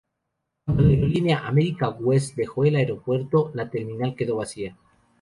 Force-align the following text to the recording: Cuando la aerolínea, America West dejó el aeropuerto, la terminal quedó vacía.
Cuando 0.65 0.81
la 0.81 0.89
aerolínea, 0.89 1.45
America 1.45 1.87
West 1.89 2.35
dejó 2.35 2.65
el 2.65 2.75
aeropuerto, 2.75 3.51
la 3.53 3.69
terminal 3.69 4.15
quedó 4.15 4.37
vacía. 4.37 4.75